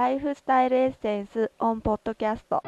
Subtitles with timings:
[0.00, 2.62] Lifestyle Essence on Podcast。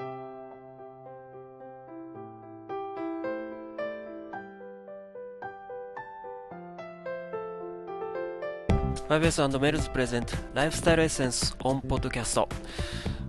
[9.08, 12.50] マイベースメルズ present Lifestyle Essence on Podcast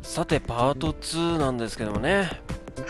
[0.01, 2.29] さてパート2なんですけどもね。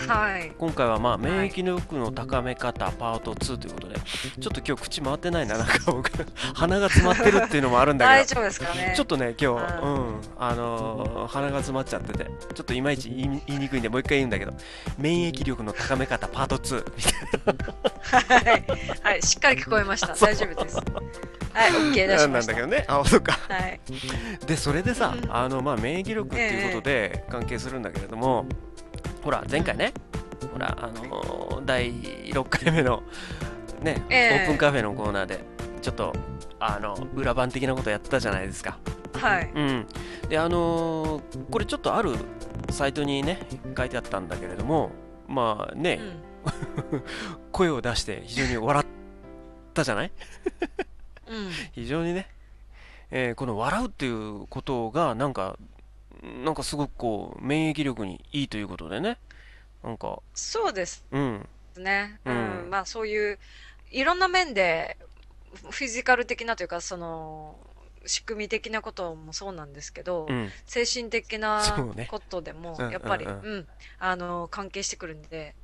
[0.08, 0.52] はい。
[0.58, 3.96] 今回はまあ免疫力の高め方パート2ということで
[4.40, 6.10] ちょっと今日口回ってないななんか僕
[6.54, 8.88] 鼻が詰まってるっていうのもあるんだけ大丈夫ですかね？
[8.92, 14.54] どちょっとね今日ううんあのー鼻が詰まっちゃっててちょっといまいち言いにくいんでもう一回言うんだけど
[14.98, 17.10] 免疫力の高め方パート2みた
[17.52, 17.74] い
[18.04, 18.66] はい。
[19.02, 19.22] はい。
[19.22, 20.14] しっかり聞こえました。
[20.20, 20.78] 大丈夫です。
[20.78, 21.72] はい。
[21.72, 22.52] OK 出ななんしました。
[22.54, 23.80] だけどねあそうかはい。
[24.46, 28.46] でそれでさうんあのまあ免疫力っていうことで関係するんだけれども、
[29.24, 29.94] ほら前回ね。
[30.52, 33.04] ほらあのー第6回目の
[33.82, 34.40] ね、ええ。
[34.42, 35.40] オープンカフェのコーナーで
[35.82, 36.14] ちょっと
[36.60, 38.78] あの裏番的なことやってたじゃないですか。
[39.14, 39.52] はい。
[39.56, 39.88] うん。
[40.30, 42.16] であのーこれちょっとある
[42.70, 43.40] サイトにね
[43.78, 44.92] 書いてあったんだけれども
[45.28, 46.00] まあね、
[46.92, 47.04] うん。
[47.54, 48.86] 声を出して非常に笑っ
[49.74, 50.12] たじゃない？
[51.30, 51.50] うん。
[51.72, 52.28] 非常にね、
[53.12, 55.58] えーこの笑うっていうことがなんか
[56.44, 59.18] なんかすごくこう免疫力にいいということでね。
[59.84, 60.20] なんか。
[60.34, 61.46] そうですうん。
[61.78, 62.20] ね。
[62.26, 62.68] ううん。
[62.68, 62.70] ん。
[62.70, 63.40] まあそういう、
[63.92, 64.98] いろんな面で、
[65.70, 67.56] フィジカル的なというか、その、
[68.06, 70.50] 仕組み的なこともそうなんですけど、うん。
[70.66, 71.62] 精神的な
[72.10, 73.68] ことでもうん、やっぱり、ううんん、
[74.00, 75.56] あの、関係してくるんで、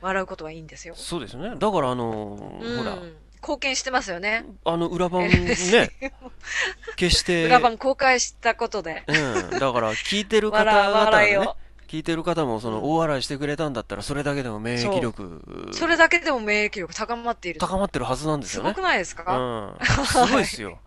[0.00, 0.94] 笑うことはいいんですよ。
[0.94, 1.54] そうですね。
[1.56, 2.76] だからあのーうん。
[2.78, 2.98] ほら
[3.40, 4.44] 貢献してますよね。
[4.64, 5.56] あの裏番ね
[6.96, 9.04] 決して裏番公開したことで。
[9.06, 11.56] うん、だから聞いてる方笑々が。
[11.88, 17.60] 聞いてる方もそのうん大笑いしてくれたんだったらそれだけでも免疫力それだけでも免疫力高まっている。
[17.60, 20.78] 高まってるはずなんですよねすごくないですか、うん、すごいですよ。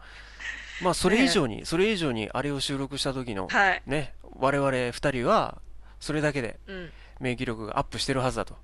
[0.81, 3.83] まあ、それ以上に、それ以上にあれを収録した時の、はい。
[3.85, 5.61] ね、我々二人は、
[5.99, 6.91] それだけでうん。
[7.19, 8.57] 免疫力がアップしてるはずだと。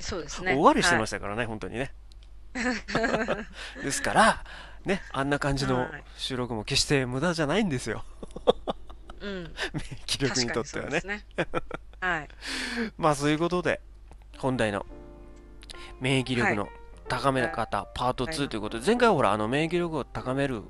[0.00, 0.54] そうですね。
[0.58, 1.92] 大笑いしてまししたからね、本当にね。
[3.82, 4.44] ですから、
[4.84, 8.04] ね、あんな感じのはい収録も決して無駄じゃないんですよ。
[8.44, 8.76] た。
[9.20, 9.42] うん。
[9.72, 11.00] 免疫力にとってはね。
[11.04, 11.26] ね。
[12.00, 12.28] はい。
[12.96, 13.80] まあ、そういうことで、
[14.38, 14.86] 本題の
[16.00, 16.68] 免疫力の
[17.08, 20.62] 高め方、パート2ということで、前回はほら、あの、免疫力を高める、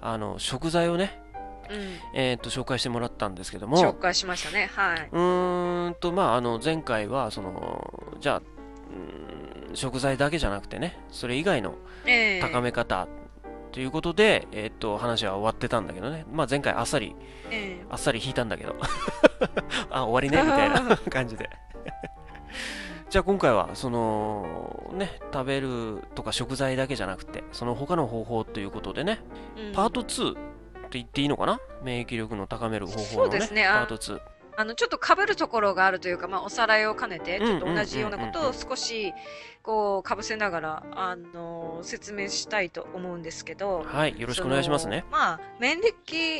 [0.00, 1.22] あの、食材をね、
[1.68, 1.98] うん。
[2.14, 4.70] えー、と紹介してもらったんですけども紹介しましたね。
[4.72, 5.08] はい。
[5.10, 8.42] うーんとまああの前回はそのじゃあ
[9.74, 11.74] 食材だけじゃなくてねそれ以外の
[12.06, 12.40] ええ。
[12.40, 13.08] 高め方
[13.72, 16.24] ということで、えー、と話は終わってたんだけどね。
[16.32, 17.14] まあ前回あっさり
[17.50, 18.74] えあっさり引いたんだけど。
[19.90, 21.50] あ終わりねみたいな 感じで。
[23.10, 29.20] じゃあ今回はそのね食べるとか食材だけじゃなくてその他の方法ということでね
[29.56, 29.72] えうん。
[29.74, 30.40] パート2って
[30.92, 31.60] 言っていいのかな？
[31.82, 33.66] 免疫力の高める方法のねですね。
[33.66, 34.20] あパート2
[34.56, 39.12] あの、ちょっと被るところがあるというか、まあ、おさらいを兼ねて、うんちょっと同じようなことを少し、
[39.66, 45.04] こう、被せながら、あの、説明したいと思うんですけど、はいよろしくお願いしますね。
[45.10, 45.82] まあ、免疫、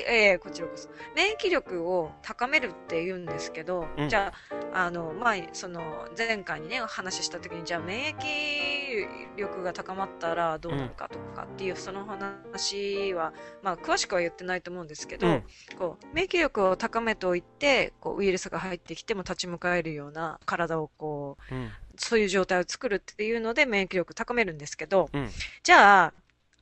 [0.06, 0.88] ええこちらこそ。
[1.16, 4.08] 免疫力を高めるって言うんですけど、うん。
[4.08, 4.32] じゃ
[4.72, 15.44] あ、あの、まあ、その、前回にね、お話しした時に、じゃあ、免疫力が高まったらどうなるかとかっていう、その話は、まあ、詳しくは言ってないと思うんですけど、うん。
[15.76, 21.70] こう、免疫力を高めておいて、こう、ウイルスが入ってきても立ち向かえるような体をこう、うん。
[21.98, 25.30] そういう状態を作るっていうので免疫力高めるんですけど、うん。
[25.62, 26.12] じゃあ、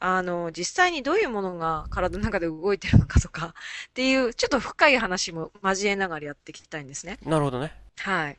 [0.00, 3.54] あの、実際にどういうものが体の中で動いてるのかとか
[3.88, 7.18] っていう、ちょっと深い話も交えながらやっていきたいんですね。
[7.24, 7.72] なるほどね。
[7.98, 8.38] はい。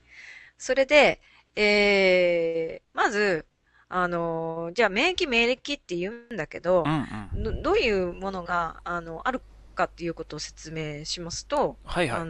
[0.58, 1.20] それで、
[1.56, 3.46] えー、まず、
[3.90, 6.92] あの、じゃあ免疫免疫って言うんだけどうん、
[7.36, 9.42] うんどどういうものが、あの、ある
[9.76, 12.22] かっていうことを説明しますと、あはいはい。
[12.22, 12.26] あ、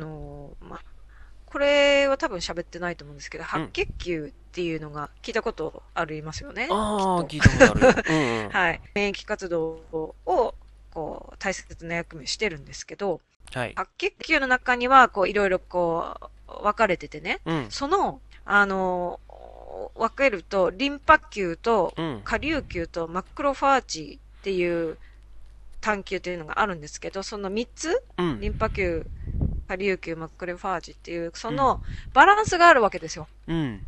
[1.56, 6.68] これは多分喋ってないと思うんですけど、白血球っていうのが聞いたことありますよね。
[6.70, 7.82] ああ聞いたことある。
[7.82, 8.50] よ うんうん。
[8.50, 8.82] はい。
[8.94, 10.54] 免疫活動を、
[10.92, 13.22] こう、大切な役目してるんですけど、
[13.54, 13.74] はい。
[13.74, 16.18] 白血球の中には、こう、いろいろこ
[16.50, 17.68] う、分かれててね、うん。
[17.69, 19.22] その、あの、
[19.96, 22.22] 分けると、リンパ球とうん。
[22.25, 24.98] 下流球とマクロファージっていう
[25.80, 28.42] 単球っていうのがあるんですけど、その3つうん。
[28.42, 29.10] リンパ球、
[29.67, 31.81] 下流球、マクロファージっていう、その
[32.13, 33.27] バランスがあるわけですよ。
[33.47, 33.81] うん。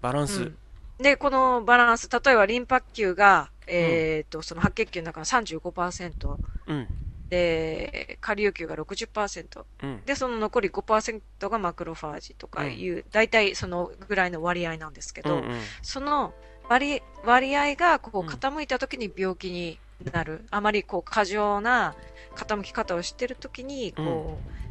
[0.00, 0.42] バランス。
[0.42, 0.58] うん。
[0.98, 6.88] で、このバランス、例えばリンパ球が、えっ、と、その白血球の中の35%、うん。
[7.28, 10.02] で、下流球が60%、うん。
[10.04, 15.60] で、その残り5%がマクロファージとかいう、大体そのぐらいの割合なんですけど、うんうん。
[15.80, 16.34] その
[16.68, 18.26] 割割合がこうん。
[18.26, 19.78] う傾いた時に病気に
[20.12, 20.44] なる。
[20.50, 21.94] あまりこう過剰な
[22.34, 24.61] 傾き方をしてるときに、こう、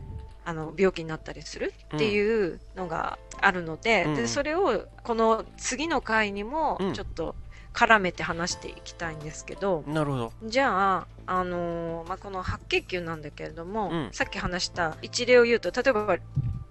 [0.44, 4.16] あの、病気になったりするっていうのがあるので、うん。
[4.16, 6.94] で、それをこの次の回にもうん。
[6.94, 7.36] ちょっと
[7.74, 10.34] 絡めて話していきたいんですけど、なるほど。
[10.44, 14.10] じゃあ、あのーまあ、この白血球なんだけれども、うん。
[14.12, 16.18] さっき話した一例を言うと、例えば、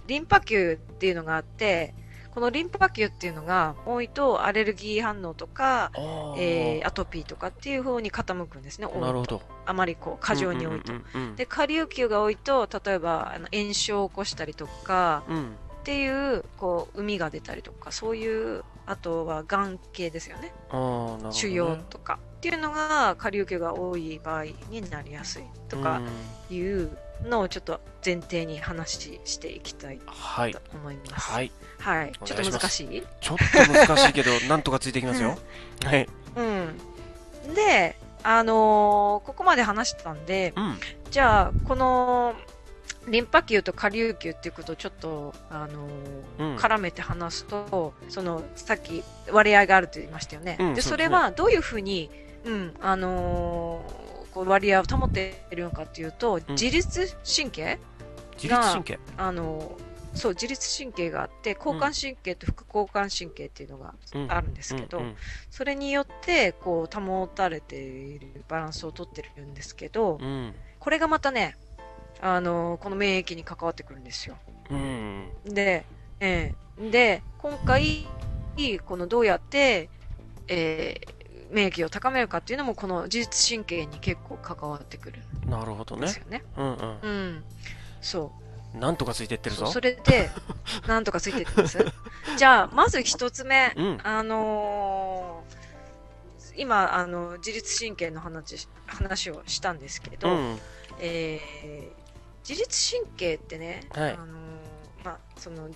[0.06, 1.94] リンパ球っていうのがあって、
[2.34, 5.90] このリンパ球っていうのが多いとアレルギー反応とか、
[6.38, 9.42] えーアトピーとかっていう方に傾くんですね、なるほど。
[9.66, 10.92] あまりこう過剰に多いと。
[11.36, 15.56] で、下流球が多いと、例えばあの炎症を起こしたりとか、うんうん。
[15.80, 20.52] っていう、こう、海が出たりとか、そういう、あとは、眼系ですよね。
[21.32, 22.18] 腫瘍とか。
[22.36, 26.00] っていうのが、下流球が多い場合になりやすいとか
[26.50, 30.12] うんいうのをちょっと前提に話していきたいと。
[30.74, 31.30] 思います。
[31.30, 31.44] はい。
[31.46, 31.52] はい。
[32.20, 33.02] おちょっと難しい？
[33.20, 35.38] ちょっと難しいけど、 なんとかついていきますよ。
[35.84, 36.08] はい。
[36.36, 37.54] うん。
[37.54, 40.78] で、あのーここまで話してたんで、うん。
[41.10, 42.34] じゃあ、この、
[43.08, 50.56] リンパ球と下流球っていうことをちょっと、あのーうん絡めて話すと、その、さっき割合があると言いましたよね。
[50.58, 52.10] で、うんでそれはどういうふうに、
[52.44, 57.78] うん、あのーこう割合を保っているのかっていうと、自律神経？
[58.40, 58.98] 自律神経。
[59.16, 65.16] あのーそう、自律神経があって、交感神経と副交感神経っていうのがうんあるんですけど、うんうん
[65.50, 70.54] それによって、こう、保たれているバランスをとってるんですけど、うん。
[70.78, 71.56] これがまたね、
[72.22, 74.36] あのこの免疫に関わってくるんですよ。
[74.70, 75.28] うん。
[75.44, 75.84] で、
[76.20, 78.06] ええで、今回、
[78.86, 79.88] このどうやって、
[80.48, 81.20] えー
[81.50, 85.18] 免疫を高めるかっていうのも、この自律神経に結構関わってくる
[85.48, 86.18] んなるほどねです。
[86.18, 86.44] よね。
[86.56, 87.44] うんうん。
[88.00, 88.49] そうん。
[88.74, 89.52] なんとかついてってう。
[89.52, 89.66] るぞ。
[89.66, 90.30] それで、
[90.86, 91.78] なんとかついてってます。
[92.36, 94.00] じゃあ、まず一つ目、うん。
[94.02, 95.60] あのー
[96.56, 100.60] 今、あの、自律神経の話、話をしたんですけど、うん。
[101.00, 102.00] えー
[102.48, 104.30] 自律神経ってね、はいあのー
[105.04, 105.68] まあ、その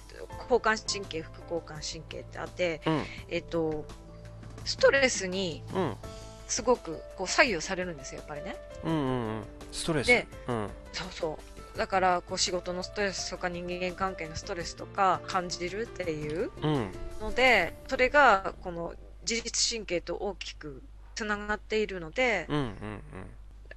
[0.43, 3.05] 交感神経副交感神経ってあって、うん。
[3.29, 3.85] えっと
[4.65, 5.97] ストレスにうん。
[6.49, 9.43] すごくこう左右されるんですよやっぱりねうんうんうん。
[9.73, 10.07] ストレス。
[10.07, 10.69] でうん。
[10.93, 16.93] そうそうだからこう仕事のストレスとか人間関係のストレスとか感じるっていううん。
[17.21, 18.95] のでそれがこの
[19.29, 20.83] 自律神経と大きく
[21.15, 22.57] つながっているのでうん。
[22.57, 23.01] うん。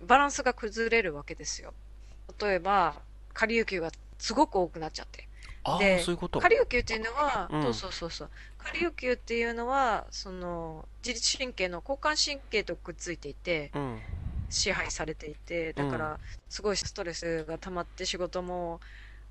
[0.07, 1.73] バランスが崩れるわけですよ
[2.39, 2.93] 例えば
[3.33, 5.27] 下流球がすごく多くなっちゃって
[5.79, 6.39] でそういうこと。
[6.39, 8.29] 下流球っていうのは、うんそうそうそうそう
[8.59, 13.99] 下流球っていうのはその自律神経の交感神経とくっついていてうん。
[14.49, 18.79] 支配されていてだからすごいストレスが溜まって仕事も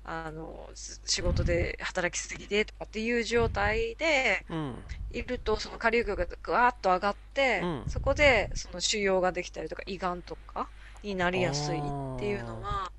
[0.03, 4.75] あのす仕事で働きすぎてとかっていう状態でうん。
[5.11, 10.69] いるとその下流球がぐわーっと上がって、うんそこでその腫瘍ができたりとか胃がんとか
[11.03, 11.81] になりやすいっ
[12.19, 12.91] ていうのは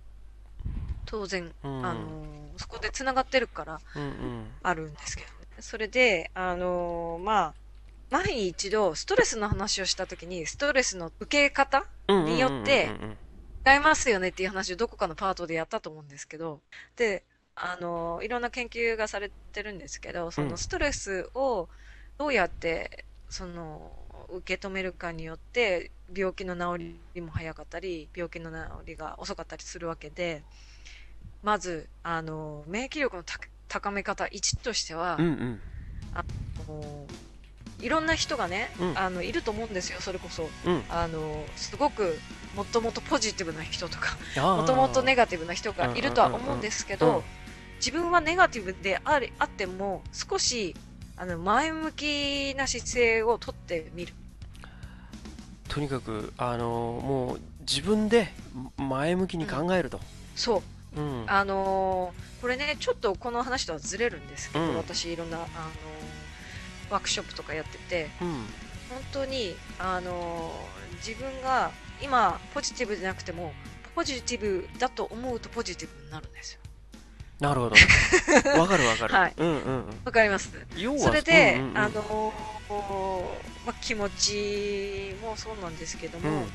[1.05, 1.87] 当然うん。
[1.87, 3.79] あのそこでつながってるから。
[4.63, 5.47] あるんですけどね。
[5.61, 7.55] それで、あのーまあ、
[8.11, 11.85] 前に一度ストレスの話をしたときに、ストレスの受け方うん。
[12.23, 12.97] によって
[13.67, 16.63] 違いますよねっていう話をどこかのパートでやったと思うんですけど、
[16.97, 17.25] で、
[17.55, 21.69] あのーいろんな研究がされてるんですけど、そうんのストレスを
[22.19, 23.93] どうやって、その、
[24.31, 30.45] 受け止めるかによって、病気の治りも早かったり、病気の治りが遅かったりするわけで、
[31.43, 35.61] まず、あのー免疫力の高高め方1としては、うんうん。
[36.67, 37.28] もう
[37.81, 40.49] いろんな人がね、うんあのいると思うんですよ、それこそ。
[40.67, 40.83] うん。
[40.89, 42.19] あのすごく
[42.57, 47.25] もともとポジティブな人とか、ももともとネガティブな人がいるとは思うんですけうんうんうんど、
[47.77, 50.75] 自分はネガティブでありあっても、少し
[51.17, 54.15] あの前向きな姿勢をとってみる。
[55.69, 58.33] とにかく、あのもう自分で
[58.77, 60.01] 前向きに考えると。
[60.35, 60.63] そ
[60.97, 61.01] う。
[61.01, 61.25] うん。
[61.27, 65.49] あのーこれね、ちょっとこの話とはずれるんですけど、うん私いろんな、あのー
[66.91, 68.29] ワークショップとかやってて、うん。
[68.29, 68.45] 本
[69.13, 71.71] 当に、あのー自分が
[72.03, 73.53] 今ポジティブじゃなくても
[73.95, 76.61] ポジティブだと思うとポジティブになるんですよ。
[77.39, 77.77] なるほど。
[78.61, 79.15] わかるわかる。
[79.15, 79.85] はいうんうんうん。
[80.05, 80.51] わかります？
[80.99, 83.23] それで、うんうんうんあのー
[83.65, 86.47] まあ、気持ちもそうなんですけども、うん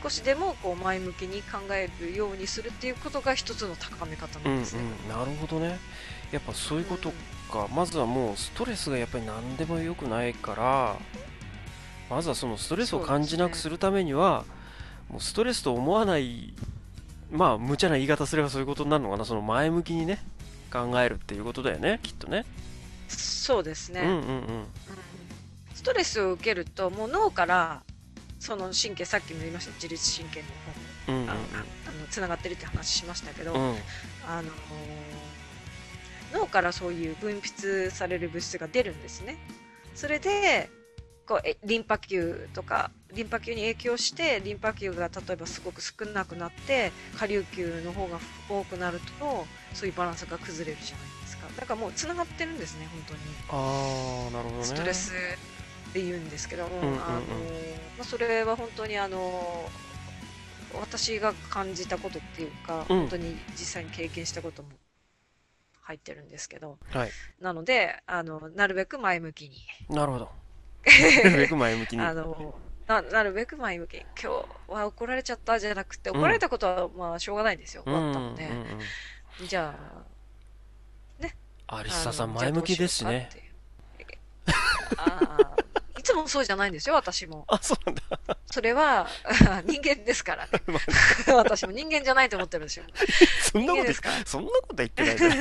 [0.00, 4.80] 少しでもこう前向きに考えるようにするっていうことが一つの高め方うなんんですね。
[5.04, 5.78] うん、なるほどね。
[6.30, 7.12] やっぱそういうこと
[7.48, 7.68] か。
[7.74, 10.96] まずはもうストレスがやっぱり何でも良くないから、
[12.10, 14.44] まずはそのストレスを感じなくするためには、
[15.10, 16.54] もうストレスと思わない、
[17.30, 19.24] まあ無茶な言い方すればそういうことになるのかな。
[19.24, 20.22] その前向きにね、
[20.72, 22.44] 考えるっていうことだよね、きっとね。
[23.08, 24.20] そうですね、うんうんうん。
[24.20, 24.66] うん
[25.78, 27.82] ストレスを受けるともう脳から
[28.40, 30.42] その神経さっきも言いました自律神経
[31.06, 31.40] の方あの
[32.10, 33.76] つながってるって話しましたけど、うんうん
[34.28, 34.52] あの脳
[36.48, 39.38] からそういう分泌される物質が出るんですね。
[39.94, 40.70] それで
[41.26, 51.48] こうえリンパ球とかリンパ球に影響してリンパ球が例えばすごく少なくなって下流球の方が多くなるとそういうバランスが崩れるじゃないですか。
[51.56, 53.20] だからもうつながってるんですね本当に。
[53.50, 54.64] ああなるほどね。
[54.64, 56.94] ストレスって言うんですけども、うんうんうん。
[56.94, 59.70] あのまあ、それは本当にあの
[60.80, 63.00] 私が感じたことっていうか、うん。
[63.00, 64.68] 本当に実際に経験したことも
[65.88, 66.76] 入ってるんですけど。
[66.90, 67.10] はい。
[67.40, 69.56] なのであのなるべく前向きに。
[69.88, 70.30] なるほど。
[71.24, 72.02] なるべく前向きに。
[72.02, 72.54] あの
[72.86, 74.00] ななるべく前向きに。
[74.00, 76.16] 今日は怒られちゃったじゃなくてうん。
[76.18, 78.80] 怒られたことはまあしょうがないんですよ、終わったので、うんうんうん
[79.46, 80.04] じゃあ
[81.68, 83.30] アリサさんあの前向きですしね。
[84.96, 85.54] あ
[86.08, 87.44] つもそうじゃないんですよ、私も。
[87.48, 89.06] あそうなんだそれは
[89.66, 90.50] 人間ですからね。
[91.34, 92.84] 私も人間じゃないと思ってるんですよ。
[93.42, 94.26] そんなことですから。
[94.26, 95.32] そんなこと言ってないじゃん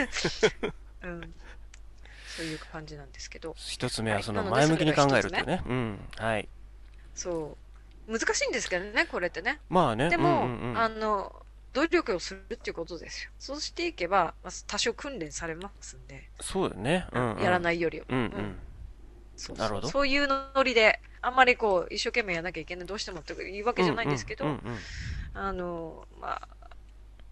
[1.03, 1.33] うん。
[2.36, 6.50] そういう感じなんですけど、一つ目はその前向きに考えるっていうそねうんはい
[7.15, 7.57] そ
[8.07, 8.12] う。
[8.12, 9.59] 難しいんですけどね、これってね。
[9.69, 13.31] まあねでも、うんうんうんあの、努力をするっていうことですよ。
[13.39, 18.05] そうしていけば、まあ、多少訓練されますんで、そうだよねうんうんやらないよりは。
[18.09, 18.59] うんううんん
[19.38, 19.84] そうそう。
[19.84, 24.77] そういうノリで、あんまりこう、一生懸命やらなきゃいけない、どうしてもっていうわけじゃないんですけど、うんうんうんうん。
[25.34, 26.48] あの、まあ、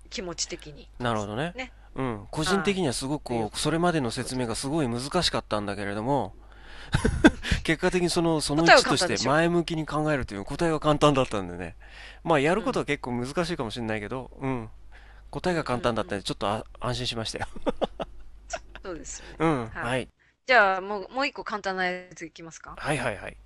[0.09, 0.87] 気持ち的に。
[0.99, 1.53] なるほどね。
[1.55, 1.71] ね。
[1.95, 2.27] うん。
[2.31, 6.33] 個人的にはすごくこうそれまでの説明がすごい難しかったんだけれども
[7.63, 11.75] 結果的にそのその答えは1として前向きに考えるという答えが簡単だったんでね。
[12.23, 14.69] まあやることは結構難しいかもしれないけどうん。
[15.31, 17.47] 答えが簡単だったんでちょっとあ安心しましたよ。
[18.83, 19.35] そうですよね。
[19.39, 19.65] うん。
[19.67, 19.83] はい。
[19.83, 20.09] はい
[20.47, 22.75] じゃあ、もう、もう一個簡単なやついきますか？
[22.77, 23.37] はいはいはい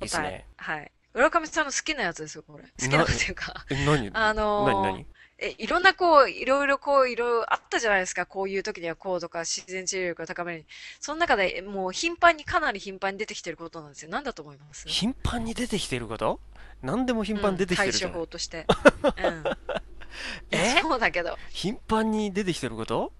[0.00, 0.46] いいっすね。
[0.56, 0.92] はい。
[1.14, 2.62] 浦上さんの好きなやつですよ、これ。
[2.64, 3.64] 好きなっていうか。
[3.70, 4.10] え何？
[4.14, 5.06] あのー何何？
[5.38, 8.26] え、いろんなこう、いろいろこう、いろいろあったじゃないですか。
[8.26, 10.66] こういう時にはこうとか、自然治癒力を高める。
[11.00, 14.10] その中でもう頻繁に、かなり頻繁に出てきてることなんですよ。
[14.10, 14.88] 何だと思います？
[14.88, 16.40] 頻繁に出てきてること？
[16.82, 18.66] 何でも頻繁に出てきてるじゃんうん対処法として。
[19.16, 19.44] うん。
[20.52, 20.80] え？
[20.80, 21.36] そうだけど。
[21.50, 23.12] 頻繁に出てきてること？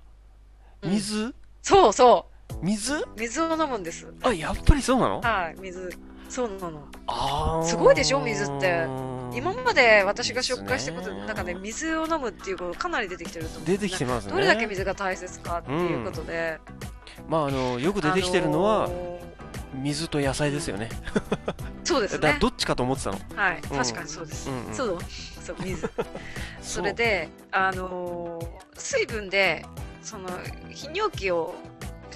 [0.82, 1.34] うん水？
[1.62, 2.35] そうそ水う。
[2.62, 3.04] 水？
[3.42, 4.12] を飲むんです。
[4.22, 5.20] あやっぱりそうなの？
[5.20, 5.92] はい、水。
[6.28, 6.82] そうなの。
[7.06, 7.66] あー。
[7.66, 8.86] すごいでしょ水って。
[9.34, 14.32] 今まで私が紹介したことの中で水を飲むっていうことかなり出てきてると思うん出てきてますね。
[14.32, 16.58] どれだけ水が大切かっていうことで、
[17.28, 19.16] まああのよく出てきてるのはあのー
[19.82, 20.88] 水と野菜ですよね。
[21.84, 22.20] そうですね。
[22.20, 23.18] だどっちかと思ってたの。
[23.34, 24.74] はい確かにそうです、うんうん。
[24.74, 24.98] そう。
[25.42, 25.90] そう水。
[26.62, 28.46] それであのー
[28.80, 29.66] 水分で
[30.02, 30.28] その
[30.70, 31.54] 泌尿器を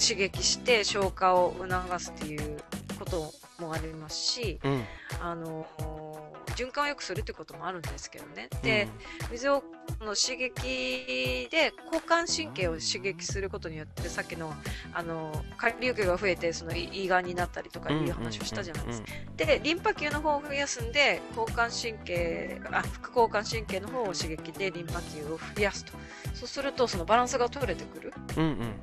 [0.00, 2.58] 刺激して消化を促すっていう
[2.98, 4.84] こともありますしうん。
[5.20, 6.30] あのー
[6.60, 8.48] 循環を良くするってこともあるんですけどね。
[8.62, 8.88] で、
[9.30, 9.62] 水を
[10.00, 14.52] の刺激で交感神経を刺激することによってさっきの
[14.94, 19.08] あの下流球が増えてその胃がんになったりとかうんいう話をしたじゃないですか。
[19.08, 25.92] かでリンパ球の方を増やすんで交感神経あ副交感神経の方を刺激でリンパ球を増やすと。
[26.34, 28.12] そうするとそのバランスが取れてくる。
[28.36, 28.74] うんうん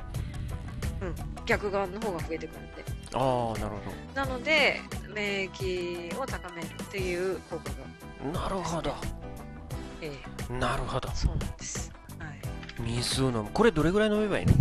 [1.46, 2.86] 逆側の方が増えてくるんで。
[3.13, 4.82] ああなるほなので
[5.13, 7.75] 免疫を高めるっていう効果が、
[8.34, 8.94] どなるほど。
[10.01, 10.12] え
[10.60, 11.10] なるほど。
[11.12, 11.92] えそうなんです。
[12.20, 12.82] はい。
[12.82, 13.50] 水を飲む。
[13.54, 14.54] これどれぐらい飲めばいいの？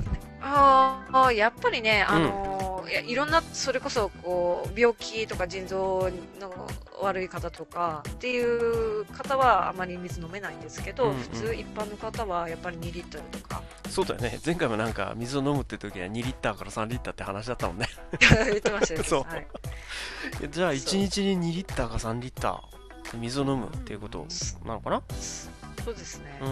[0.42, 2.55] ああ、やっぱりね、あのー
[2.88, 6.68] いやいろんな、それこそ、こう、病気とか腎臓の
[7.00, 11.16] 悪い方とかっていう方はあまり水飲めないんですけど、うんうん。
[11.16, 13.62] 普通一般の方はやっぱり2リットルとか。
[13.88, 14.38] そうだよね。
[14.44, 17.88] 前回もなんか水を飲むって時は2リッターから3リッターって話だったもんね。
[18.20, 19.00] 言ってましたよ。
[19.00, 19.06] ね。
[19.06, 19.22] そう。
[19.22, 19.46] はい、
[20.50, 24.26] じゃあ1日に2リッターか3リッター水を飲むっていうこと
[24.64, 25.02] なのかな？
[25.84, 26.38] そうですね。
[26.42, 26.48] うん。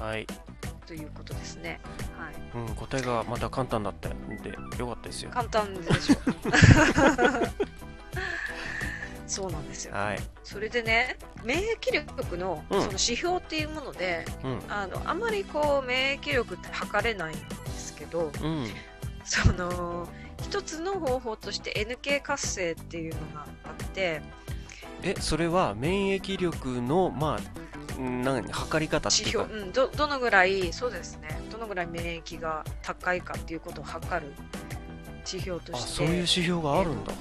[0.00, 0.16] はい。
[0.16, 0.26] はい、
[0.92, 1.80] ということですね。
[2.18, 2.66] はい。
[2.66, 6.16] うん、答えがまた簡単だったんでよかったですよ簡単でしょ。
[9.26, 9.94] そうなんですよ。
[9.94, 18.70] はいそれでね、免疫力のうんその指標っていうもので、うんあのあんまりこう免疫力って測れないんですけど、うん
[19.24, 20.06] その
[20.42, 24.20] 一つの方法として NK 活性っていうのがあって、
[25.02, 27.61] えそれは免疫力のまあん
[27.98, 29.66] 何測り方って指標、いうか。
[29.66, 34.32] うん、どどのぐらいそうですね、どのぐらい免疫が高いかっていうことを測る
[35.26, 37.12] 指標とあして、そういう指標があるんだ。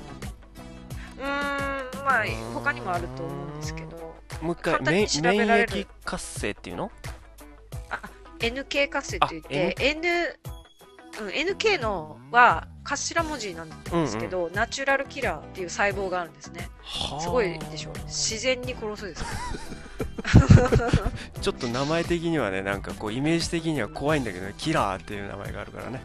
[1.19, 6.91] うーん、まあうん他にもあると思うんですけど、もう一回免疫活性っていうの
[8.39, 10.07] ？NK 活性って言って、N
[11.19, 16.69] うん、NK のは頭文字なんですけど、ナチュラルキラーっていう細胞があるんですね。
[17.19, 17.91] すごいでしょ。
[18.05, 19.25] 自然に殺すです。
[21.41, 26.03] ちょっと名前的にはね、なんかこう、イメージ的には怖いんだけどね、キラーっていう名前があるからね。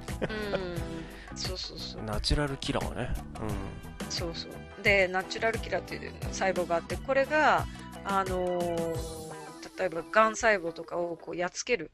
[0.53, 1.39] うん。
[1.39, 2.03] そうそうそう。
[2.03, 3.11] ナチュラルキラーね。
[3.41, 4.11] うん。
[4.11, 4.83] そうそう。
[4.83, 7.67] で、ナチュラルキラーっていう細胞があって、これが、
[8.05, 11.91] あのー、例えば、がん細胞とかをこうやっつける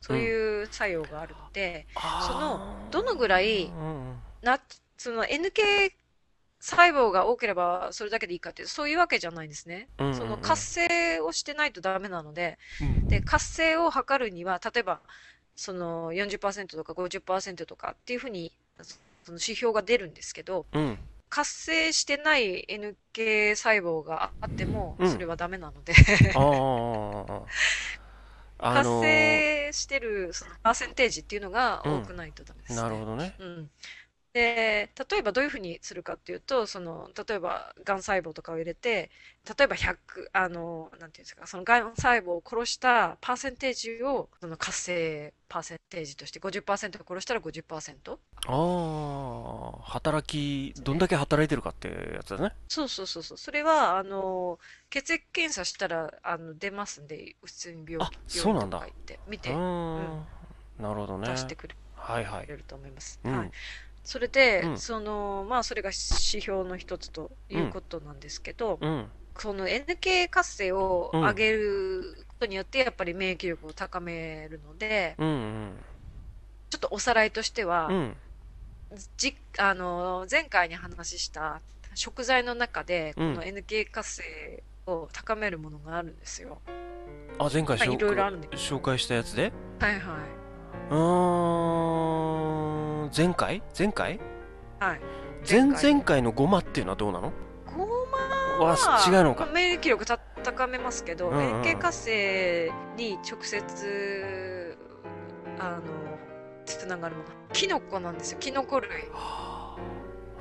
[0.00, 3.70] そういう作用があるので、うん、その、どのぐらい、
[4.42, 4.60] な、
[4.96, 5.92] その NK
[6.60, 9.88] 細胞が多ければそれだけでいいかってそういうわけじゃないんですね。
[9.98, 15.00] うんうんうん、その活性をしてないとダメなので、うん、で、活性を測るには、例えば、
[15.54, 18.52] その40%とか50%とかっていうふうに、
[19.24, 20.98] その指標が出るんですけど、うん、
[21.28, 25.94] 活性してない NK 細胞があっても、それはダメなので。
[26.34, 32.80] あ のー、活性してるそのパーセンテージっていうのが多くないとダメです、ね。
[32.80, 33.34] うん、なるほどね。
[33.38, 33.70] うん
[34.38, 39.10] で、例えばどういうふうにするかっていうと、その、例えば、がん細胞とかを入れて、
[39.58, 48.20] 例えば100、あの、なんていうんですか、そのがん細胞を殺したパーセンテージを、その活性パーセンテージとして50%殺したら50%。
[48.46, 52.52] ああ、働き、どんだけ働いてるかってやつだね。
[52.68, 53.38] そうそうそうそう。
[53.38, 54.58] それは、あの、
[54.90, 59.62] 血液検査したら、あの、出ますんで、普通に病気病院とか行って、見て、
[60.78, 61.28] うん、なるほどね。
[61.28, 62.46] 出してくれはいはい。
[62.48, 63.20] ると思います。
[63.24, 63.50] はい。
[64.04, 75.72] それで、うん、その、まあ、それが指標の一つということなんですけど、うん、その NK 活性を上げることによって、やっぱり免疫力を高めるので、うんうん、
[76.70, 77.90] ちょっとおさらいとしては、
[79.16, 81.60] じあの前回に話した
[81.94, 86.62] 食材の中で、この NK 活性を高めるものがあるんですよ。
[87.38, 89.52] あ、前回紹介したやつで？
[89.78, 90.22] はいはい。
[90.90, 92.77] うん。
[93.14, 93.62] 前回？
[93.76, 94.20] 前回？
[94.80, 95.00] はい。
[95.48, 97.32] 前々回のゴマっていうのはどうなの？
[97.66, 97.86] ゴ
[98.60, 98.76] マは
[99.08, 99.46] 違うのか。
[99.46, 104.76] 免疫力た高めますけど、円形活性に直接
[105.58, 105.82] あの
[106.64, 107.28] つながるもの。
[107.52, 108.38] キノコなんですよ。
[108.40, 108.90] キノコ類。
[109.14, 109.76] あ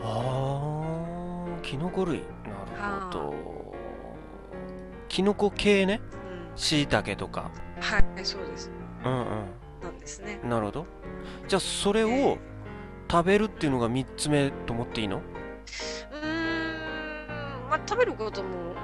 [0.02, 2.24] あキノコ類。
[2.80, 3.34] なるほど。
[5.08, 6.02] キノコ系ね？
[6.56, 7.52] しいたけとか。
[7.80, 8.72] はいそうです。
[9.06, 9.28] うんうん。
[9.82, 10.40] なんですね。
[10.44, 10.86] なるほど。
[11.48, 12.38] じゃあそれを、えー
[13.10, 15.18] 食べるっていうのが3つ目と思っていいの？
[15.18, 15.24] うー
[17.66, 18.76] ん、まあ、食べることも、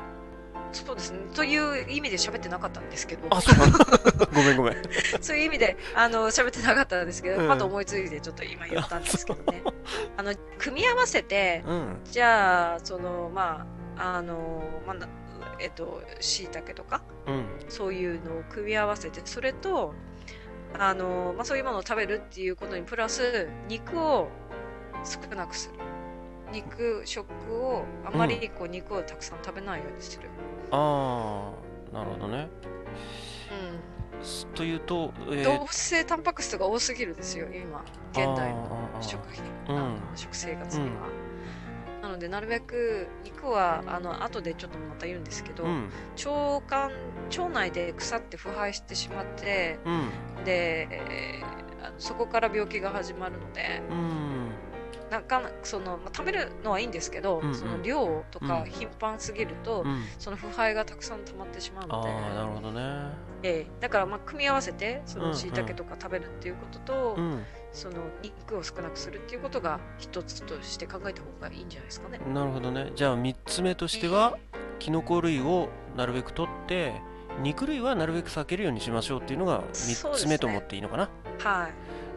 [0.72, 1.20] そうですね。
[1.36, 3.28] という意味で喋ってなかったんですけど。
[3.30, 3.58] あ、そう
[4.34, 4.76] ごめんごめん。
[5.22, 9.62] そういう意味で、あの、喋ってなかったんですけど、うん、パッと思いついてちょっと今言ったんですけどね。
[10.18, 14.98] あの、組み合わせて、うん、じゃあ、その、まあ、あの、まあ、
[15.60, 19.94] えっと、椎茸とか、うん、そういうのを組み合わせて、それと、
[20.80, 24.30] あの、まあ、そういうものを食べるっていうことにプラス肉を
[25.04, 25.80] 少なくする。
[26.54, 30.30] 肉食をあまりこう肉をたくさん食べないようにする、
[30.72, 31.52] うん、あ
[31.92, 32.48] あなるほどね。
[33.52, 34.54] うん。
[34.54, 37.84] というと、えー、動物性タンパク質が多すぎるですよ今。
[38.12, 39.44] 現代の食品、
[39.76, 40.92] うん、食生活には、
[42.04, 46.92] なのでなるべく肉はあの後でちょっとまた言うんですけど、うん、腸管
[47.30, 54.50] 腸内で腐って腐敗してしまって、うん、で、えー、そこから病気が始まるので、うん、
[55.10, 62.82] なかなその、まあ、食べるのはいいんですけど、うんうん、その量とか頻繁すぎると、うん、その腐敗がたくさん溜まってしまうので、あなるほどね、
[63.44, 67.32] えー、だからまあ組み合わせてその椎茸とか食べるっていうことと、うん。
[67.32, 72.20] うん、その肉を少なくするっていうことが一つとして考えた方がいいんじゃないですかね。
[72.34, 72.92] なるほどね。
[72.96, 76.94] じゃあ3つ目としては、えー、キノコ類をなるべく取って
[77.42, 81.70] 肉類はなるべく避けるようにしましょうっていうのが3つ目と思っていいのかな、ね、は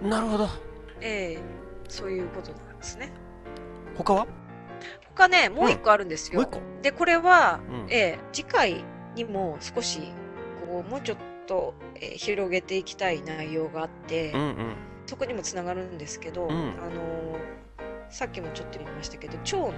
[0.02, 0.06] い。
[0.06, 0.48] なるほど。
[1.00, 1.36] ええ。
[1.36, 1.40] ー、
[1.88, 3.10] そういうことなんですね。
[3.96, 4.26] 他は？
[5.14, 8.84] 他ねもう一個あるんですよ、うん、でこれは、うん、えー、次回
[9.14, 10.12] にも少し
[10.76, 14.74] こうもうちょっと、えー、広げていきたい内容があって、うんうん、
[15.06, 16.54] そこにもつながるんですけど、うん、あ
[16.90, 17.38] の
[18.10, 19.72] さっきもちょっと言いましたけど腸の、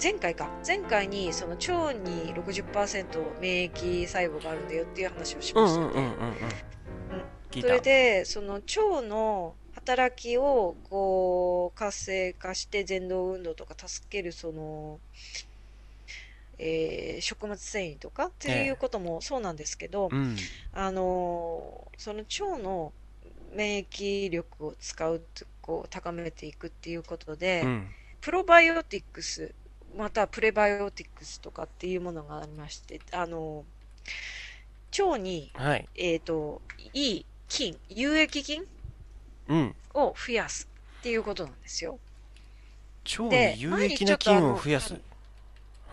[0.00, 0.48] 前回か。
[0.66, 6.12] 前回にその腸に60%免疫細胞があるんだよっていう話をしましたよね。
[7.52, 15.00] それでその腸の働きをこう活性化して前動運動とか助けるその、
[16.62, 20.36] えー、食物繊維とかっていうこともそうなんですけど、ええうん、
[20.72, 22.92] あのその腸の
[23.54, 25.22] 免疫力を使う
[25.62, 27.88] こう高めていくっていうことで、うん、
[28.20, 29.54] プロバイオティックス
[29.96, 33.64] またプレバイオティクスとかっていうものがありまして、あの、
[34.98, 38.64] 腸に、はい、えっ、ー、と、いい菌、有益菌
[39.48, 39.74] うん。
[39.94, 40.68] を増やす
[41.00, 41.98] っていうことなんですよ。
[43.18, 44.94] 腸でに有益な菌を増やす。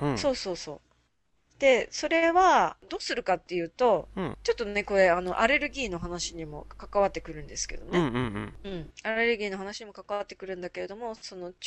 [0.01, 0.17] うん。
[0.17, 0.79] そうそうそう。
[1.60, 7.99] で、それはどうするかっていうと、うんちょっとね、これ、あの、アレルギーの話にも関わってくるんですけどうんね。
[7.99, 8.53] うんうん。
[8.63, 8.89] うん。
[9.03, 11.57] アレルギーの話にも関わってくるんだけれども、その腸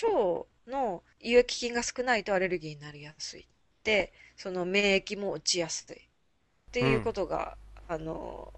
[0.66, 3.46] の有益菌が少ないとアレルギーになりやすい。
[3.84, 5.96] で、その免疫も落ちやすい。
[5.96, 8.50] っていうことが、あの、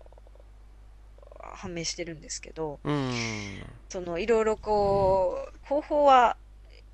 [1.54, 3.62] 判明してるんですけど、うん。
[3.88, 6.37] その、いろいろこう、方法は、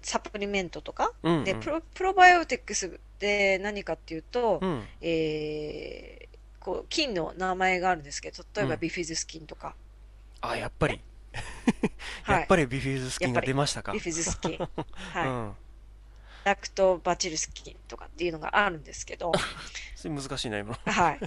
[0.09, 1.44] サプリメントとか、うん。
[1.44, 4.85] で、プロ、プロバイオティクスって何かっていうと、うん。
[5.03, 9.75] えー、こう、菌の名前があるんですけど、例えばうんビフィズス菌とか、
[10.40, 11.01] あ、やっぱり。
[12.23, 13.92] はいやっぱりビフィズス菌が出ましたか？
[13.92, 13.99] ビ。
[13.99, 14.59] フィズス菌、
[15.12, 15.57] はい、うん。
[16.44, 19.33] ラクトバチルス菌とかっていうのがあるんですけど、
[19.94, 20.75] それ難しいな、今。
[20.87, 21.21] はい。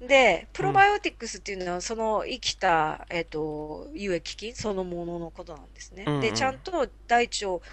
[0.00, 6.04] で、プロバイオティクスっていうのは、その生きた、えっ、と、有益菌そのもののことなんですね。
[6.06, 7.64] うんうんで、ちゃんと大腸、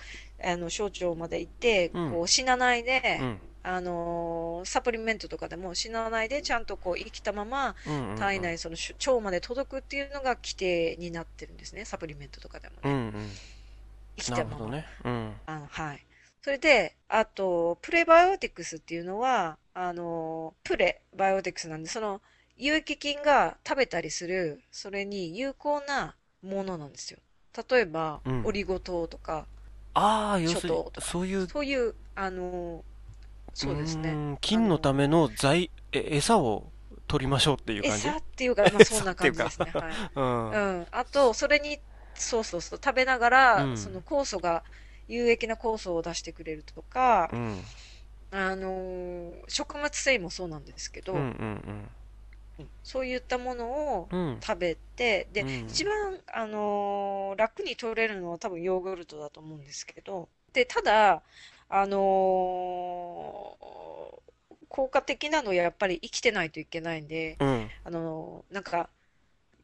[0.42, 3.40] あの、小腸まで行って、うんこう、死なないで、うん。
[3.66, 7.76] あのーサプリメントとかでも死なないで、ちゃんとこう、生きたまま。
[8.18, 11.86] 体内、そのし腸まで届くっていうのが規定になってるんですね。
[11.86, 12.82] サプリメントとかでもね。
[12.84, 13.32] うんうん。
[14.18, 14.70] 生きたまま。
[14.70, 14.86] ね。
[15.44, 16.06] はい。
[16.42, 22.22] それで、あと、プレバイオティクスっていうのは、あの、プレバイオティクスなんで、その、
[22.56, 27.20] 有益菌が食べたりする、それに有効なものなんですよ。
[27.70, 29.48] 例えば、うんオリゴ糖とか、
[29.96, 32.84] ああ、要するにそういう、そういう、あの、
[33.54, 34.12] そうですね。
[34.34, 36.72] ん菌のための材、え、餌を
[37.08, 38.08] 取りましょうっていう感じ？
[38.08, 39.72] 餌っていうか、まあ、そんな感じですね。
[39.78, 40.02] はい。
[40.16, 40.50] うん。
[40.52, 40.88] うん。
[40.92, 41.80] あと、それに、
[42.16, 44.64] そうそうそう、食べながら、うんその酵素が、
[45.08, 47.64] 有益な酵素を出してくれるとか、うん。
[48.34, 51.90] あのー食物繊維もそうなんですけど、うんうんうん
[52.84, 54.20] そういったものをうん。
[54.20, 54.40] うん。
[54.46, 61.24] 食べて、で、うん一番、あのー楽に取れるのは多分ヨーグルトだと思うんですけど、で、ただ、
[61.70, 64.24] あのー
[64.70, 67.72] 効果的なのはやっぱり生きてないといけないんで、うん。
[67.84, 68.90] あのーなんか、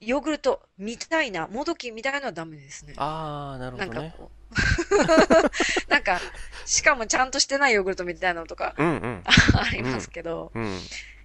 [0.01, 2.93] ヨーグルトみたいな、もどきみたいなのはダメですね。
[2.97, 4.09] ああ、なるなんほどね。
[4.11, 4.39] かこう。
[5.91, 6.19] なんか、
[6.65, 9.23] しかもちゃんとしてないヨーグルトみたいなのとかうんうん。
[9.55, 10.79] ありますけど、うん。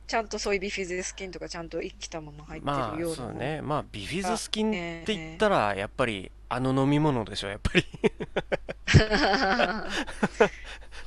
[0.07, 3.63] ちゃんとそういうビフィズス菌とかちゃんと生きたまま入ってまあ、るようなそうね。
[3.63, 7.85] まあ、ビフィズス菌って言ったら、やっぱり、あの飲み物でしょ、やっぱり。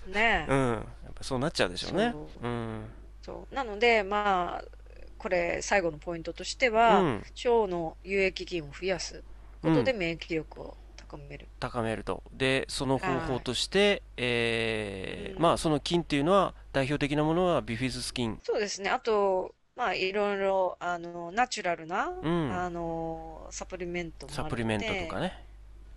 [0.11, 0.73] ねえ、うん。
[1.03, 2.11] やっぱそうなっちゃうでしょうね。
[2.11, 2.85] そううん。
[3.21, 3.55] そう。
[3.55, 4.76] なので、まあ、
[5.17, 7.15] これ最後のポイントとしてうは、ん。
[7.17, 9.23] 腸の有益菌を増やす
[9.61, 11.47] ことで免疫力を高める。
[11.59, 12.21] 高めると。
[12.31, 18.39] で、その方法として、えーうんまあ、その菌っていうのは、代表的なものはビフィズス菌。
[18.43, 18.89] そうですね。
[18.89, 25.33] あと、まあ、いろいろ、あの、ナチュラルな、うんあの、サプリメントもサプリメントとでかね。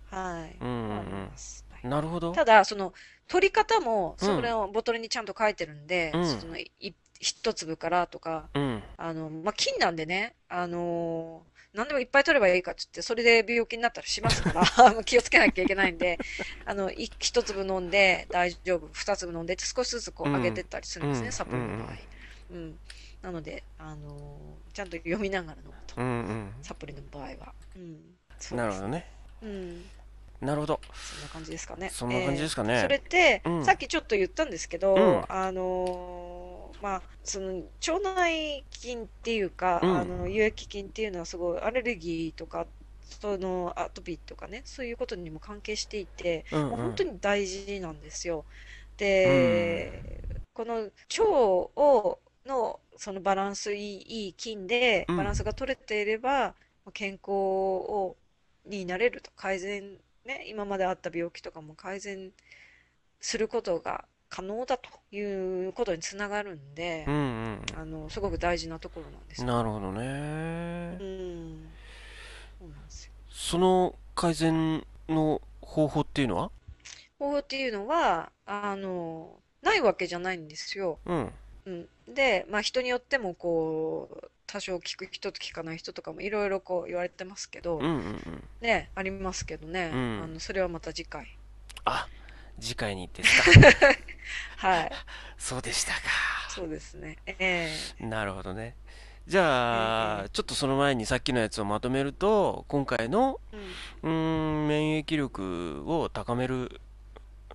[0.09, 0.57] はい。
[0.59, 1.65] うんうんあります。
[1.69, 2.31] はいなるほど。
[2.31, 2.93] ただ、その、
[3.27, 6.71] 取り方も、うんそれをボトルにちゃんと書いてるんで、うんその、い
[7.21, 8.83] 一粒からとか、うん。
[8.97, 16.19] あの、まあ、菌なんでね、あのー何でもいっぱい取ればいいかって言って、それで病気になったらしますから、 気をつけなきゃいけないんで、
[16.65, 21.95] あの、い一粒飲んで大丈夫、二粒飲んでって少しずつこううん上げてったりするんですね、うんサプリの場合。
[22.51, 22.79] うん。
[23.21, 26.53] なので、あのーちゃんと読みながら飲むと、うんうん。
[26.61, 27.53] サプリの場合は。
[27.77, 28.15] うん。
[28.57, 29.07] なるほどね。
[29.41, 29.85] うん。
[30.41, 30.81] なるほど。
[30.93, 31.89] そんな感じですかね。
[31.89, 37.55] そんな感じですかねえーそれって、うんさっきちょっと言ったんですけど、うんあのーまあ、その
[37.87, 42.67] 腸内菌っていうか、うんあの有益菌っていうのはすごいアレルギーとか、
[43.01, 47.11] そのアトピーとかね、そういうことにも関係していて、うんもう本当うん。
[47.13, 48.45] に大事なんですよ。
[48.97, 56.55] で、この腸をのそのバランスいい、菌でうんバランスが取れていれば、
[56.93, 58.17] 健康を
[58.65, 62.31] になれると改善ね、今まであった病気とかも改善
[63.19, 69.43] することが可能だということにつながるんでう、んあの、すごく大事なところなんです。
[69.43, 69.99] なるほどうね。
[70.95, 71.67] ん。
[72.57, 73.11] そうなんですよ。
[73.29, 76.49] その改善の方法っていうのは？
[77.19, 80.97] 方法っていうのは、あの、ないわけじゃないんですよ。
[81.05, 81.31] うん。
[81.65, 81.87] うん。
[82.13, 88.43] で、まあ人によってもこう、多少聞く人と聞かない人とかもいろいろこう言われてますけどうん、うんうん。
[88.61, 89.91] ね、ありますけどね。
[89.93, 91.27] うんあの、それはまた次回。
[91.85, 92.07] あ、
[92.59, 93.69] 次回にですか？
[94.57, 94.91] はい。
[95.37, 95.99] そうでしたか。
[96.49, 97.17] そうですね。
[97.25, 98.75] ええなるほどね。
[99.27, 103.39] じゃえあ、ちょっとその前にさっきのやつをまとめると、今回の
[104.03, 104.09] うん。
[104.09, 106.81] うーん免疫力を高める、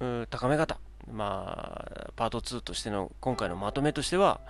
[0.00, 0.78] うん高め方、
[1.10, 4.40] まあ、パート2としての今回のまとめとしては、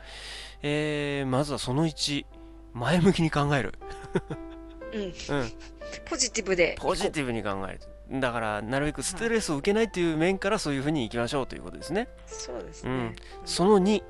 [0.63, 2.27] えーまずはその1、
[2.75, 3.75] 前向きに考える。
[4.93, 5.13] ううん、うん、
[6.05, 6.77] ポジティブで。
[6.79, 12.09] ポジティブに考えるだからなるべくストレスを受けないという面からそういうふうにいきましょうということですね。
[12.27, 12.91] そうですね。
[12.91, 13.17] うん。
[13.45, 14.03] その2、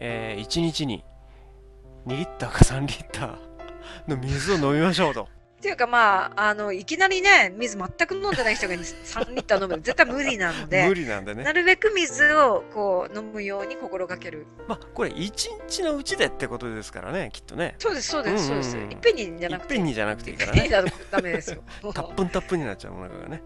[0.00, 1.04] え1日に
[2.06, 5.28] 2リッターか3リッターの水を飲みましょうと
[5.64, 14.46] っていうかまあ、あの、いきなりね、水全く飲んでない人が3リッター飲むの絶対無理なので、無理なんだねなるべく水をこう飲むように心がける。
[14.68, 15.32] まあこれ1
[15.66, 18.76] 日のうちでってことですからねきっとねそうです、そうです、そうです。
[18.76, 19.74] いっぺんにじゃいなくて。
[19.74, 21.62] っぺんにじゃなくていいからねいっぺんにだとダメですよ。
[21.94, 23.42] たっぷんたっぷんになっちゃうお腹がね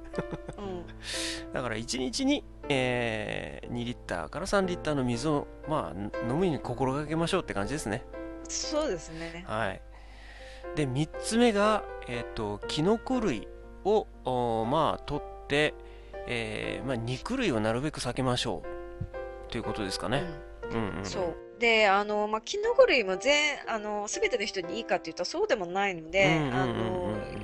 [0.58, 8.04] うんだから1日に、えー2リッターから3リッターの水をまあ飲むように心がけましょうって感じですね
[8.48, 9.44] そうですね。
[9.46, 9.82] はい。
[10.76, 13.48] で、3つ目が、えっ、と、キノコ類
[13.84, 15.74] を、おまあ、取って、
[16.26, 19.50] えーまあ、肉類をなるべく避けましょう。
[19.50, 20.24] ということですかね。
[20.70, 21.36] うん、うん、うんそう。
[21.58, 26.40] で、あの、まあ、キノコ類も全、あの、すべての人にいいかっていうとそうでもないので、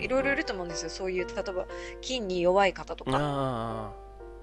[0.01, 0.91] いろいろいると思うんですよ。
[0.91, 1.67] そういう、例えば、
[2.01, 3.93] 菌に弱い方とか。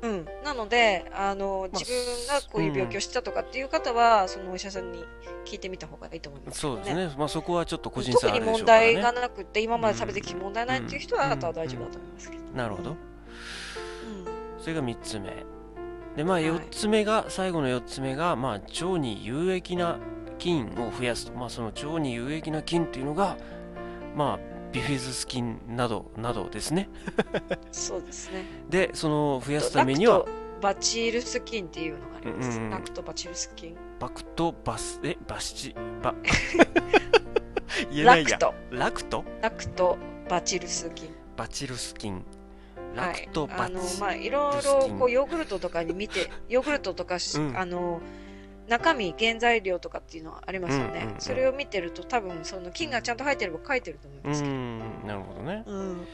[0.03, 0.25] あうん。
[0.43, 5.05] なので、あの、まあ自分がこういう病気をしたとかっていう方は、そのお医者さんに
[5.45, 6.93] 聞いてみた方がいいと思いあ、ます、そうです。
[6.93, 7.11] ね。
[7.17, 9.21] まあ、そこはちょっと個人差特にあるでしょうから問題がね。
[9.21, 12.43] なくて、今まで食べてきて問題ないっていう人は、うんあとは大丈夫だと思いますけど。
[12.55, 12.91] なるほど。
[12.91, 12.97] うん。
[14.59, 15.45] それが3つ目。
[16.15, 19.97] で、まあ、はい4つ目が、最後の4つ目が、まあ、腸に有益な
[20.37, 21.33] 菌を増やすと。
[21.33, 23.37] まあ、その腸に有益な菌っていうのが、
[24.15, 26.89] まあ、ビフィズス菌など、などですね。
[27.71, 28.45] そうですね。
[28.69, 30.25] で、その増やすためには
[30.61, 32.57] バチルス菌っていうのがあります。
[32.57, 33.75] うんうんラクトバチルス菌。
[33.99, 36.15] バクトバス、え、バシチ、バ、
[37.91, 38.29] 言えないや。
[38.29, 38.53] ラクト。
[38.71, 39.25] ラクト？
[39.41, 39.97] ラクト
[40.29, 41.09] バチルス菌。
[41.35, 42.15] バチルス菌。
[42.15, 42.23] はい
[42.95, 48.01] ラクト、バチあのまあいろいルス菌ろこうヨーグルトとかに見てヨーグルトとかし、うんあの
[48.67, 51.21] 中身原材料とかっていうのはありますよね、うんうんうん。
[51.21, 55.63] それを見てると多分その菌がちゃんと入ってれば書いてると思いうますけど、ん、なるほどね。
[55.65, 56.07] うん。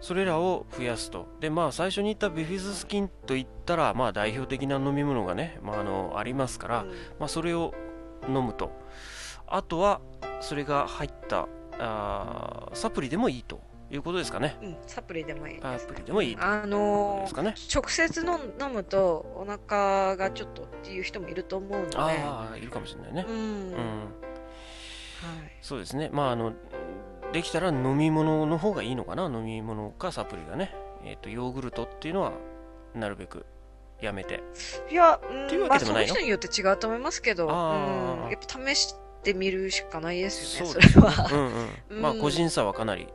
[0.00, 1.26] それらを増やすと。
[1.40, 6.84] で、まあ、最初に言ったビフィズス菌といったら、まあ、代表的な飲み物がね、まあ、あの、ありますから、
[7.18, 7.72] まあ、それを
[8.28, 8.70] 飲むと。
[9.46, 10.00] あとは、
[10.40, 14.56] それが入った、あーサプリでもいいということですかね。
[14.60, 17.54] うんうんサプリでもいいサプリでもいいあのですかね。
[17.72, 23.32] 直接飲飲むとお腹がちょっとっていう人もいると思うのでああ、いるかもしれないねう。
[23.32, 23.70] ん、うん。
[23.70, 24.10] はい
[25.62, 26.10] そうですね。
[26.12, 26.52] まあ、あの、
[27.32, 29.24] できたら飲み物の方がいいのかな？
[29.24, 30.74] 飲み物かサプリがね。
[31.04, 32.32] えっ、と、ヨーグルトっていうのは、
[32.94, 33.46] なるべく
[34.00, 34.42] やめて。
[34.90, 36.14] いや、っていううん、まあそのわけでもないの？
[36.14, 41.28] 人によって違うと思いますけど、うん、やっぱ試してみるしかないですよね、そですそうれは。
[41.32, 42.02] うんうん。
[42.02, 43.14] まあ、うん個人差はかなりはい。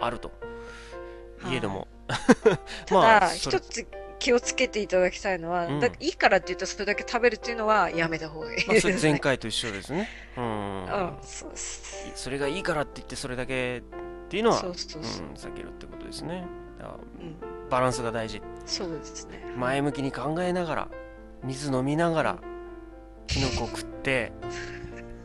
[0.00, 0.28] あると。
[0.28, 1.86] はいいえども。
[2.86, 3.86] たまだ、一つ
[4.18, 9.00] 気をつけていただきたいのは、うんだいいからって言ったらそれだけ食べるっていうのはやめた方がいいまあ、です、それね。
[9.02, 10.08] 前回と一緒ですね。
[10.36, 10.84] うん。
[10.84, 11.50] うん、そう。
[11.54, 13.82] それがいいからって言って、それだけっ
[14.28, 15.26] ていうのは、そうそうそう。
[15.26, 16.46] うん、避けるってことですね。
[16.78, 18.40] だからうん、バランスが大事。
[18.64, 19.44] そうですね。
[19.56, 20.88] 前向きに考えながら、
[21.42, 22.38] 水飲みながら、
[23.26, 24.32] キノコ食って、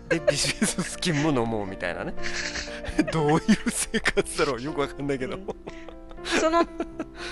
[0.09, 2.13] で、ビジネススキンも飲もうみたいなね。
[3.11, 5.37] どういう生活だろうよくわかんないけど。
[5.37, 5.47] うん
[6.25, 6.65] その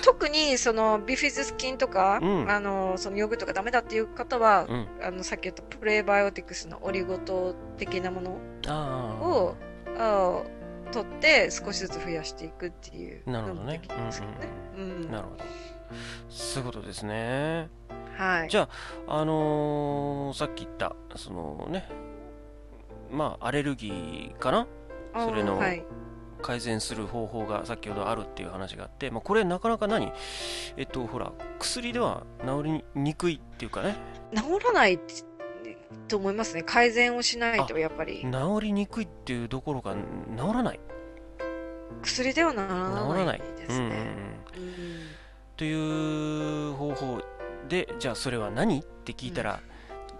[0.02, 4.88] 特にそのビフィズス菌とか、うんあのそのヨーグルトがダメだっていう方は、うん。
[5.02, 9.24] あのさっき言ったプレバイオティクスのオリゴ糖的なものああ。
[9.24, 9.56] を
[9.98, 10.42] あ
[10.90, 13.82] 取って少しずつ増やしていくっていうなるほどね
[15.10, 15.44] なるほど。
[16.30, 17.68] そういうことですね。
[18.16, 18.48] はい。
[18.48, 18.68] じゃ
[19.06, 21.88] あ、あのーさっき言った、そのね、
[23.10, 24.66] まあ、アレルギーかな？
[25.14, 25.84] それのはい、
[26.42, 30.12] 改善する方法が先ほどあるっていう話があって、まあ、これなかなか何？
[30.76, 33.96] えっと、ほら、薬では治りにくいっていうかね、
[34.34, 35.00] 治らない
[36.06, 36.62] と思いますね。
[36.62, 38.26] 改善をしないとやっぱり。
[38.30, 39.98] 治りにくいっていうどころか治
[40.54, 40.80] らない。
[42.02, 42.66] 薬ではな
[43.10, 43.38] 治らない。
[43.38, 43.90] ですうんうんうん。
[43.90, 43.96] ね。
[44.56, 44.64] うん。
[45.56, 47.22] という方法
[47.68, 48.80] で、じゃあそれは何？
[48.80, 49.60] って聞いたら、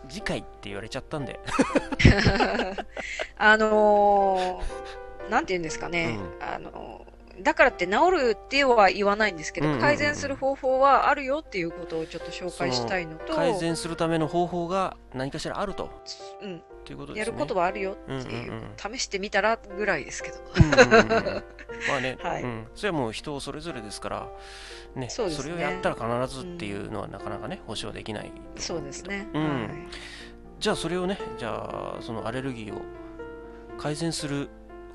[0.09, 1.41] 次回って言われちゃったんで、
[3.37, 7.08] あのーなんて言うんですかね、うあのー
[7.43, 15.91] だからって治るっては言わないんですけど、うんうんうん改善する方法はあるよっていうことをちょっと紹介したいのと、改善するための方法が何かしらあると。
[16.43, 17.21] うん、ということね。
[17.21, 20.37] やることはあるよっていう、うんうんうん試してみたらぐらいですけど。
[20.57, 21.45] うんうんうんうん
[21.89, 24.29] まあね、 はいうん、それはもう人それぞれですから、
[24.97, 28.33] ね、そねれをやったら必ずっていうのはなかなかね、保証できない。
[28.57, 29.29] そうですね。
[29.33, 29.71] うんはい
[30.59, 32.81] じゃあそれをね、じゃあそのアレルギーを
[33.79, 34.49] 改善する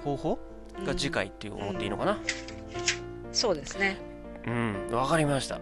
[0.03, 0.39] 方法
[0.85, 2.17] が次回っていう思っていいのかな？
[3.31, 3.97] そうですね。
[4.45, 5.59] うん、わ、かりました。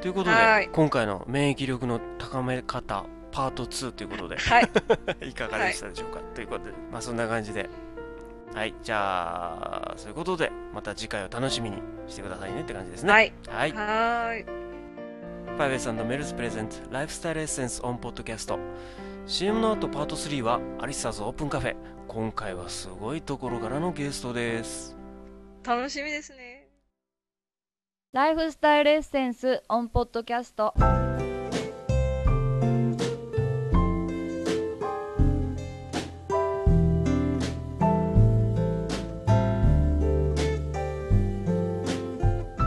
[0.00, 4.70] ということではい、今回の免疫力の高め方パート2ということで、はい。
[5.28, 7.68] いかがでしたでしょうか、ということで、まあそんな感じで
[8.54, 13.12] はい、じゃあ、そういうことで、また次回を楽しみにしてくださいねって感じですね。。
[13.12, 13.32] はいい。
[13.48, 13.72] はい。
[13.72, 14.44] はーい。
[14.44, 18.58] ファイベースメルズプレゼントライフスタイルエッセンスオンポッドキャスト
[19.28, 21.74] CM の後パート3は Arisa's Open Cafe
[22.06, 24.96] 今回はすごいところからのゲストです
[25.64, 26.68] 楽しみですね。
[28.12, 30.72] Lifestyle Essence on Podcast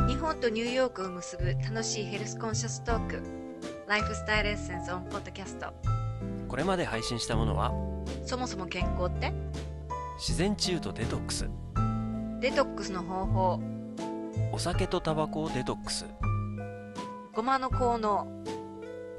[0.10, 3.24] 日本とニューヨークを結ぶ楽しいヘルスコンシャストーク。
[3.88, 5.99] Lifestyle Essence on Podcast。
[6.50, 7.72] これまで配信したものは？
[8.26, 9.32] そもそも健康って？
[10.18, 11.48] 自然治癒とデトックス。
[12.42, 13.60] デトックスの方法、
[14.52, 16.06] お酒とタバコをデトックス。
[17.34, 18.28] ごまの効能、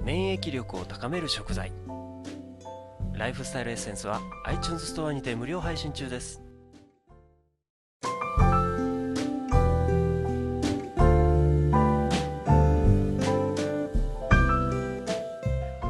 [0.03, 1.73] 免疫力を高める食材。
[3.13, 6.43] Lifestyle Essence は iTunes ストアにて無料配信中です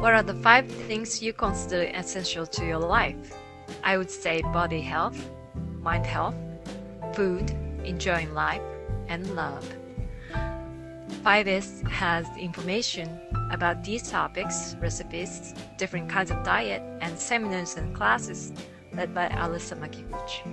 [0.01, 3.37] What are the five things you consider essential to your life?
[3.83, 5.29] I would say body health,
[5.79, 6.33] mind health,
[7.13, 7.51] food,
[7.85, 8.63] enjoying life,
[9.09, 9.63] and love.
[11.23, 18.53] 5S has information about these topics, recipes, different kinds of diet, and seminars and classes
[18.93, 20.49] led by Alyssa Makiguchi.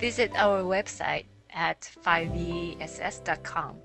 [0.00, 3.76] Visit our website at 5ess.com.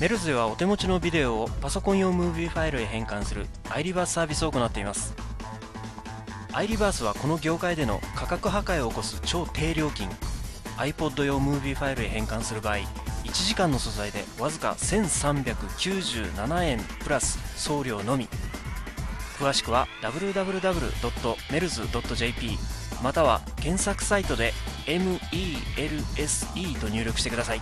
[0.00, 5.14] メルズではお手持ちのビデオをパソコン用ムービーファイルへ変換する iReverse サービスを行っています。
[6.52, 10.08] iReverse はこの業界での価格破壊を起こす超低料金。
[10.78, 12.84] iPod 用ムービーファイルへ変換する場合1
[13.46, 18.26] 時間の素材でわずか1397円プラス送料のみ。
[19.38, 20.98] 詳しくは www.melz.jp
[23.02, 24.54] または検索サイトで
[24.86, 27.60] MELSE と入力してください。